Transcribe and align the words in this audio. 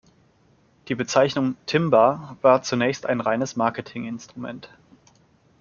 Die 0.87 0.95
Bezeichnung 0.95 1.57
Timba 1.67 2.35
war 2.41 2.63
zunächst 2.63 3.05
ein 3.05 3.19
reines 3.21 3.55
Marketinginstrument. 3.55 4.71